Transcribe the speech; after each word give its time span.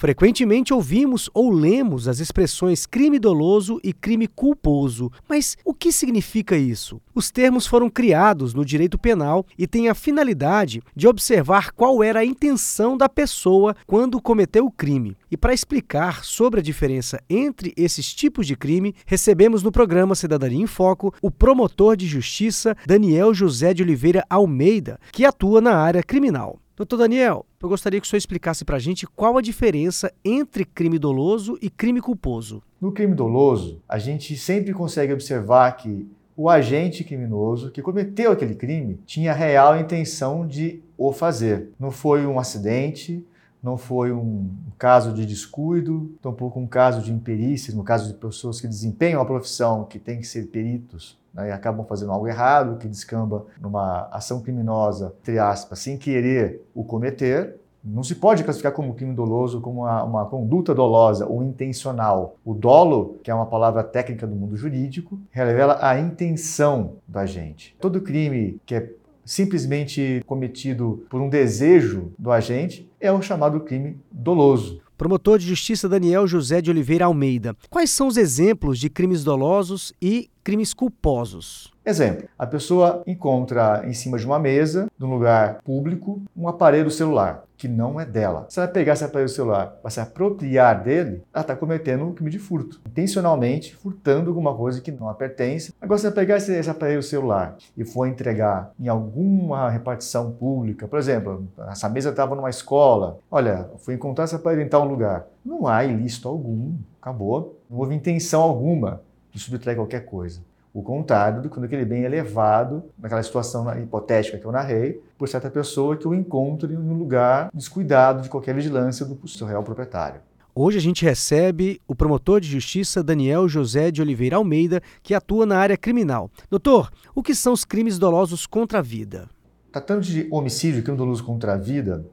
Frequentemente 0.00 0.72
ouvimos 0.72 1.28
ou 1.34 1.50
lemos 1.50 2.06
as 2.06 2.20
expressões 2.20 2.86
crime 2.86 3.18
doloso 3.18 3.80
e 3.82 3.92
crime 3.92 4.28
culposo. 4.28 5.10
Mas 5.28 5.56
o 5.64 5.74
que 5.74 5.90
significa 5.90 6.56
isso? 6.56 7.00
Os 7.12 7.32
termos 7.32 7.66
foram 7.66 7.90
criados 7.90 8.54
no 8.54 8.64
direito 8.64 8.96
penal 8.96 9.44
e 9.58 9.66
têm 9.66 9.88
a 9.88 9.96
finalidade 9.96 10.80
de 10.94 11.08
observar 11.08 11.72
qual 11.72 12.00
era 12.00 12.20
a 12.20 12.24
intenção 12.24 12.96
da 12.96 13.08
pessoa 13.08 13.74
quando 13.88 14.22
cometeu 14.22 14.66
o 14.66 14.70
crime. 14.70 15.16
E 15.28 15.36
para 15.36 15.52
explicar 15.52 16.24
sobre 16.24 16.60
a 16.60 16.62
diferença 16.62 17.20
entre 17.28 17.74
esses 17.76 18.14
tipos 18.14 18.46
de 18.46 18.54
crime, 18.54 18.94
recebemos 19.04 19.64
no 19.64 19.72
programa 19.72 20.14
Cidadania 20.14 20.62
em 20.62 20.68
Foco 20.68 21.12
o 21.20 21.28
promotor 21.28 21.96
de 21.96 22.06
justiça 22.06 22.76
Daniel 22.86 23.34
José 23.34 23.74
de 23.74 23.82
Oliveira 23.82 24.24
Almeida, 24.30 25.00
que 25.10 25.24
atua 25.24 25.60
na 25.60 25.74
área 25.74 26.04
criminal. 26.04 26.60
Doutor 26.78 26.98
Daniel, 26.98 27.44
eu 27.60 27.68
gostaria 27.68 28.00
que 28.00 28.06
o 28.06 28.08
senhor 28.08 28.18
explicasse 28.18 28.64
para 28.64 28.76
a 28.76 28.78
gente 28.78 29.04
qual 29.04 29.36
a 29.36 29.42
diferença 29.42 30.12
entre 30.24 30.64
crime 30.64 30.96
doloso 30.96 31.58
e 31.60 31.68
crime 31.68 32.00
culposo. 32.00 32.62
No 32.80 32.92
crime 32.92 33.16
doloso, 33.16 33.82
a 33.88 33.98
gente 33.98 34.36
sempre 34.36 34.72
consegue 34.72 35.12
observar 35.12 35.72
que 35.72 36.06
o 36.36 36.48
agente 36.48 37.02
criminoso 37.02 37.72
que 37.72 37.82
cometeu 37.82 38.30
aquele 38.30 38.54
crime 38.54 39.00
tinha 39.04 39.32
real 39.32 39.76
intenção 39.76 40.46
de 40.46 40.80
o 40.96 41.12
fazer. 41.12 41.70
Não 41.80 41.90
foi 41.90 42.24
um 42.24 42.38
acidente, 42.38 43.26
não 43.62 43.76
foi 43.76 44.12
um 44.12 44.50
caso 44.78 45.12
de 45.12 45.26
descuido, 45.26 46.12
tampouco 46.22 46.60
um 46.60 46.66
caso 46.66 47.02
de 47.02 47.12
imperícia, 47.12 47.74
no 47.74 47.82
caso 47.82 48.12
de 48.12 48.18
pessoas 48.18 48.60
que 48.60 48.68
desempenham 48.68 49.20
a 49.20 49.24
profissão, 49.24 49.84
que 49.84 49.98
tem 49.98 50.18
que 50.18 50.26
ser 50.26 50.46
peritos, 50.46 51.18
né, 51.34 51.48
e 51.48 51.52
acabam 51.52 51.84
fazendo 51.86 52.12
algo 52.12 52.26
errado, 52.26 52.78
que 52.78 52.88
descamba 52.88 53.46
numa 53.60 54.08
ação 54.12 54.40
criminosa, 54.40 55.14
entre 55.20 55.38
aspas, 55.38 55.78
sem 55.80 55.98
querer 55.98 56.62
o 56.74 56.84
cometer. 56.84 57.56
Não 57.82 58.02
se 58.02 58.16
pode 58.16 58.42
classificar 58.42 58.72
como 58.72 58.94
crime 58.94 59.14
doloso 59.14 59.60
como 59.60 59.82
uma, 59.82 60.02
uma 60.02 60.26
conduta 60.26 60.74
dolosa 60.74 61.26
ou 61.26 61.42
intencional. 61.42 62.36
O 62.44 62.52
dolo, 62.52 63.18
que 63.22 63.30
é 63.30 63.34
uma 63.34 63.46
palavra 63.46 63.84
técnica 63.84 64.26
do 64.26 64.34
mundo 64.34 64.56
jurídico, 64.56 65.18
revela 65.30 65.78
a 65.80 65.98
intenção 65.98 66.96
do 67.06 67.18
agente. 67.18 67.76
Todo 67.80 68.00
crime 68.00 68.60
que 68.66 68.74
é 68.74 68.92
simplesmente 69.28 70.22
cometido 70.26 71.04
por 71.10 71.20
um 71.20 71.28
desejo 71.28 72.10
do 72.18 72.32
agente 72.32 72.90
é 72.98 73.12
o 73.12 73.20
chamado 73.20 73.60
crime 73.60 73.98
doloso. 74.10 74.80
Promotor 74.96 75.38
de 75.38 75.46
Justiça 75.46 75.86
Daniel 75.86 76.26
José 76.26 76.62
de 76.62 76.70
Oliveira 76.70 77.04
Almeida. 77.04 77.54
Quais 77.68 77.90
são 77.90 78.06
os 78.06 78.16
exemplos 78.16 78.78
de 78.78 78.88
crimes 78.88 79.22
dolosos 79.22 79.92
e 80.00 80.30
crimes 80.48 80.72
culposos? 80.72 81.70
Exemplo: 81.84 82.26
a 82.38 82.46
pessoa 82.46 83.02
encontra 83.06 83.82
em 83.86 83.92
cima 83.92 84.16
de 84.16 84.24
uma 84.24 84.38
mesa, 84.38 84.90
num 84.98 85.10
lugar 85.10 85.60
público, 85.62 86.22
um 86.34 86.48
aparelho 86.48 86.90
celular 86.90 87.44
que 87.54 87.68
não 87.68 88.00
é 88.00 88.06
dela. 88.06 88.46
Se 88.48 88.58
ela 88.58 88.68
pegar 88.68 88.94
esse 88.94 89.04
aparelho 89.04 89.28
celular 89.28 89.66
para 89.82 89.90
se 89.90 90.00
apropriar 90.00 90.82
dele, 90.82 91.22
ela 91.34 91.42
está 91.42 91.56
cometendo 91.56 92.04
um 92.04 92.14
crime 92.14 92.30
de 92.30 92.38
furto, 92.38 92.80
intencionalmente 92.88 93.74
furtando 93.76 94.30
alguma 94.30 94.54
coisa 94.54 94.80
que 94.80 94.92
não 94.92 95.08
a 95.08 95.14
pertence. 95.14 95.74
Agora, 95.80 95.98
se 95.98 96.06
ela 96.06 96.14
pegar 96.14 96.36
esse, 96.36 96.54
esse 96.54 96.70
aparelho 96.70 97.02
celular 97.02 97.56
e 97.76 97.84
for 97.84 98.06
entregar 98.06 98.70
em 98.78 98.88
alguma 98.88 99.68
repartição 99.68 100.30
pública, 100.30 100.86
por 100.86 100.98
exemplo, 100.98 101.46
essa 101.68 101.88
mesa 101.88 102.10
estava 102.10 102.34
numa 102.34 102.48
escola, 102.48 103.18
olha, 103.30 103.68
fui 103.78 103.94
encontrar 103.94 104.24
esse 104.24 104.36
aparelho 104.36 104.62
em 104.62 104.68
tal 104.68 104.86
lugar, 104.86 105.26
não 105.44 105.66
há 105.66 105.84
ilícito 105.84 106.28
algum, 106.28 106.74
acabou, 107.02 107.58
não 107.68 107.78
houve 107.78 107.94
intenção 107.94 108.40
alguma 108.40 109.02
de 109.38 109.44
subtrair 109.44 109.76
qualquer 109.76 110.04
coisa. 110.04 110.40
O 110.74 110.82
contrário 110.82 111.40
do 111.40 111.48
quando 111.48 111.64
aquele 111.64 111.84
bem 111.84 112.04
é 112.04 112.08
levado, 112.08 112.84
naquela 112.98 113.22
situação 113.22 113.66
hipotética 113.80 114.36
que 114.36 114.44
eu 114.44 114.52
narrei, 114.52 115.00
por 115.16 115.28
certa 115.28 115.48
pessoa 115.48 115.96
que 115.96 116.06
o 116.06 116.14
encontre 116.14 116.74
em 116.74 116.76
um 116.76 116.94
lugar 116.94 117.50
descuidado 117.54 118.22
de 118.22 118.28
qualquer 118.28 118.54
vigilância 118.54 119.06
do 119.06 119.26
seu 119.26 119.46
real 119.46 119.62
proprietário. 119.62 120.20
Hoje 120.54 120.76
a 120.76 120.80
gente 120.80 121.04
recebe 121.04 121.80
o 121.86 121.94
promotor 121.94 122.40
de 122.40 122.48
justiça 122.48 123.02
Daniel 123.02 123.48
José 123.48 123.90
de 123.90 124.02
Oliveira 124.02 124.36
Almeida, 124.36 124.82
que 125.02 125.14
atua 125.14 125.46
na 125.46 125.56
área 125.56 125.76
criminal. 125.76 126.30
Doutor, 126.50 126.90
o 127.14 127.22
que 127.22 127.34
são 127.34 127.52
os 127.52 127.64
crimes 127.64 127.98
dolosos 127.98 128.44
contra 128.46 128.80
a 128.80 128.82
vida? 128.82 129.28
Tratando 129.70 130.02
de 130.02 130.26
homicídio 130.30 130.80
e 130.80 130.82
crime 130.82 130.98
doloso 130.98 131.24
contra 131.24 131.54
a 131.54 131.56
vida, 131.56 132.04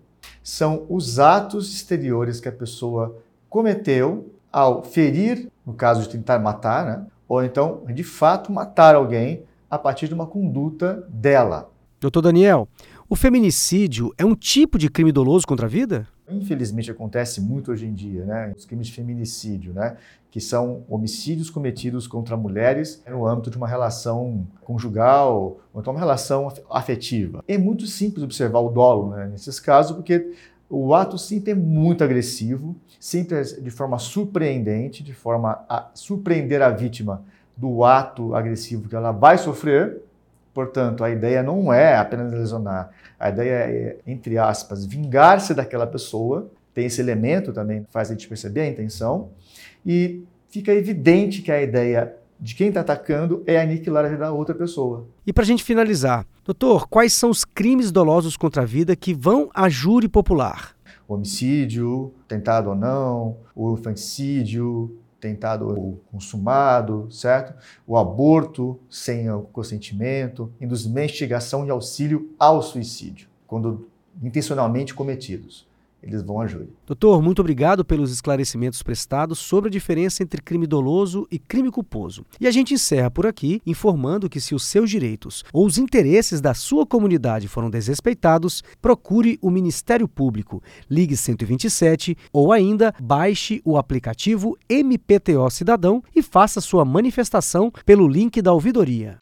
são 0.43 0.85
os 0.89 1.17
atos 1.19 1.73
exteriores 1.73 2.39
que 2.39 2.47
a 2.47 2.51
pessoa 2.51 3.17
cometeu 3.49 4.31
ao 4.51 4.83
ferir, 4.83 5.49
no 5.65 5.73
caso 5.73 6.03
de 6.03 6.09
tentar 6.09 6.39
matar, 6.39 6.85
né? 6.85 7.05
Ou 7.27 7.43
então, 7.43 7.83
de 7.87 8.03
fato, 8.03 8.51
matar 8.51 8.95
alguém 8.95 9.43
a 9.69 9.77
partir 9.77 10.07
de 10.07 10.13
uma 10.13 10.27
conduta 10.27 11.05
dela. 11.09 11.71
Doutor 11.99 12.21
Daniel, 12.21 12.67
o 13.09 13.15
feminicídio 13.15 14.13
é 14.17 14.25
um 14.25 14.35
tipo 14.35 14.77
de 14.77 14.89
crime 14.89 15.11
doloso 15.11 15.45
contra 15.47 15.65
a 15.65 15.69
vida? 15.69 16.07
Infelizmente 16.29 16.89
acontece 16.89 17.39
muito 17.39 17.71
hoje 17.71 17.85
em 17.85 17.93
dia, 17.93 18.25
né? 18.25 18.53
Os 18.55 18.65
crimes 18.65 18.87
de 18.87 18.93
feminicídio, 18.93 19.73
né? 19.73 19.95
Que 20.31 20.41
são 20.41 20.83
homicídios 20.89 21.49
cometidos 21.49 22.07
contra 22.07 22.35
mulheres 22.35 23.01
no 23.07 23.25
âmbito 23.25 23.49
de 23.51 23.57
uma 23.57 23.67
relação 23.67 24.45
conjugal 24.61 25.59
ou 25.73 25.81
então 25.81 25.93
uma 25.93 25.99
relação 25.99 26.51
afetiva. 26.69 27.43
É 27.47 27.57
muito 27.57 27.85
simples 27.85 28.23
observar 28.23 28.59
o 28.59 28.69
dolo 28.69 29.11
né, 29.11 29.27
nesses 29.27 29.59
casos, 29.59 29.95
porque 29.95 30.33
o 30.77 30.93
ato 30.93 31.17
sempre 31.17 31.51
é 31.51 31.55
muito 31.55 32.03
agressivo, 32.03 32.75
sempre 32.99 33.41
de 33.41 33.71
forma 33.71 33.97
surpreendente, 33.97 35.01
de 35.01 35.13
forma 35.13 35.63
a 35.69 35.89
surpreender 35.93 36.61
a 36.61 36.69
vítima 36.69 37.23
do 37.55 37.85
ato 37.85 38.35
agressivo 38.35 38.89
que 38.89 38.95
ela 38.95 39.13
vai 39.13 39.37
sofrer. 39.37 40.01
Portanto, 40.53 41.01
a 41.01 41.09
ideia 41.09 41.41
não 41.41 41.71
é 41.71 41.95
apenas 41.95 42.29
lesionar, 42.29 42.89
a 43.17 43.29
ideia 43.29 43.53
é, 43.53 43.97
entre 44.05 44.37
aspas, 44.37 44.85
vingar-se 44.85 45.53
daquela 45.53 45.87
pessoa. 45.87 46.49
Tem 46.73 46.85
esse 46.87 46.99
elemento 46.99 47.53
também 47.53 47.87
faz 47.89 48.09
a 48.09 48.13
gente 48.13 48.27
perceber 48.27 48.61
a 48.61 48.67
intenção. 48.67 49.29
E 49.85 50.23
fica 50.49 50.73
evidente 50.73 51.41
que 51.41 51.53
a 51.53 51.61
ideia 51.61 52.17
de 52.39 52.55
quem 52.55 52.67
está 52.67 52.81
atacando 52.81 53.43
é 53.45 53.59
aniquilar 53.59 54.05
a 54.05 54.09
vida 54.09 54.25
da 54.25 54.31
outra 54.31 54.53
pessoa. 54.53 55.07
E 55.25 55.33
para 55.33 55.43
a 55.43 55.47
gente 55.47 55.63
finalizar, 55.63 56.25
doutor, 56.43 56.87
quais 56.87 57.13
são 57.13 57.29
os 57.29 57.45
crimes 57.45 57.91
dolosos 57.91 58.37
contra 58.37 58.63
a 58.63 58.65
vida 58.65 58.95
que 58.95 59.13
vão 59.13 59.49
a 59.53 59.69
júri 59.69 60.07
popular? 60.07 60.75
O 61.07 61.13
homicídio, 61.13 62.13
tentado 62.27 62.69
ou 62.69 62.75
não, 62.75 63.37
o 63.55 63.73
infanticídio, 63.73 64.97
tentado 65.19 65.67
ou 65.67 66.01
consumado, 66.11 67.07
certo? 67.09 67.53
O 67.87 67.97
aborto 67.97 68.79
sem 68.89 69.29
o 69.29 69.41
consentimento, 69.41 70.51
induzimento, 70.59 71.13
instigação 71.13 71.65
e 71.65 71.69
auxílio 71.69 72.33
ao 72.37 72.61
suicídio, 72.61 73.27
quando 73.47 73.87
intencionalmente 74.21 74.93
cometidos 74.93 75.67
eles 76.05 76.21
vão 76.21 76.39
a 76.39 76.45
júri. 76.45 76.69
Doutor, 76.85 77.21
muito 77.21 77.39
obrigado 77.39 77.83
pelos 77.83 78.11
esclarecimentos 78.11 78.83
prestados 78.83 79.39
sobre 79.39 79.69
a 79.69 79.71
diferença 79.71 80.21
entre 80.21 80.41
crime 80.41 80.67
doloso 80.67 81.27
e 81.31 81.39
crime 81.39 81.71
culposo. 81.71 82.23
E 82.39 82.47
a 82.47 82.51
gente 82.51 82.75
encerra 82.75 83.09
por 83.09 83.25
aqui 83.25 83.59
informando 83.65 84.29
que 84.29 84.39
se 84.39 84.53
os 84.53 84.63
seus 84.63 84.89
direitos 84.89 85.43
ou 85.51 85.65
os 85.65 85.79
interesses 85.79 86.39
da 86.39 86.53
sua 86.53 86.85
comunidade 86.85 87.47
foram 87.47 87.69
desrespeitados, 87.69 88.63
procure 88.79 89.39
o 89.41 89.49
Ministério 89.49 90.07
Público, 90.07 90.61
ligue 90.89 91.17
127 91.17 92.15
ou 92.31 92.53
ainda 92.53 92.93
baixe 93.01 93.59
o 93.65 93.75
aplicativo 93.75 94.55
MPTO 94.69 95.49
Cidadão 95.49 96.03
e 96.15 96.21
faça 96.21 96.61
sua 96.61 96.85
manifestação 96.85 97.71
pelo 97.83 98.07
link 98.07 98.41
da 98.41 98.53
ouvidoria. 98.53 99.17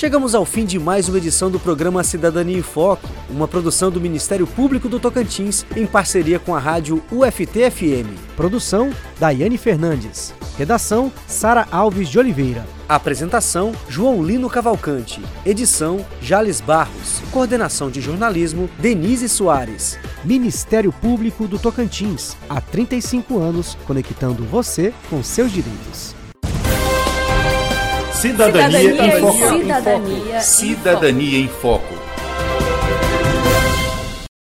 Chegamos 0.00 0.34
ao 0.34 0.46
fim 0.46 0.64
de 0.64 0.78
mais 0.78 1.10
uma 1.10 1.18
edição 1.18 1.50
do 1.50 1.60
programa 1.60 2.02
Cidadania 2.02 2.56
em 2.56 2.62
Foco, 2.62 3.06
uma 3.28 3.46
produção 3.46 3.90
do 3.90 4.00
Ministério 4.00 4.46
Público 4.46 4.88
do 4.88 4.98
Tocantins 4.98 5.66
em 5.76 5.84
parceria 5.86 6.38
com 6.38 6.56
a 6.56 6.58
rádio 6.58 7.02
UFT-FM. 7.12 8.08
Produção: 8.34 8.94
Daiane 9.18 9.58
Fernandes. 9.58 10.32
Redação: 10.56 11.12
Sara 11.26 11.68
Alves 11.70 12.08
de 12.08 12.18
Oliveira. 12.18 12.64
Apresentação: 12.88 13.72
João 13.90 14.24
Lino 14.24 14.48
Cavalcante. 14.48 15.20
Edição: 15.44 16.02
Jales 16.22 16.62
Barros. 16.62 17.20
Coordenação 17.30 17.90
de 17.90 18.00
jornalismo: 18.00 18.70
Denise 18.78 19.28
Soares. 19.28 19.98
Ministério 20.24 20.92
Público 20.92 21.46
do 21.46 21.58
Tocantins. 21.58 22.38
Há 22.48 22.58
35 22.58 23.38
anos, 23.38 23.76
conectando 23.86 24.44
você 24.44 24.94
com 25.10 25.22
seus 25.22 25.52
direitos. 25.52 26.18
Cidadania, 28.20 28.80
Cidadania 28.80 29.16
em 29.16 29.20
Foco. 29.20 29.38
em 29.38 29.62
Cidadania 29.62 30.36
em 30.36 30.40
Cidadania 30.40 31.38
em 31.38 31.48
Foco. 31.48 31.99